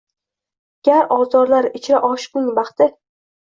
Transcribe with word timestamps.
Gar 0.89 1.11
ozorlar 1.17 1.67
ichra 1.81 2.01
oshiqning 2.11 2.49
baxti! 2.57 2.89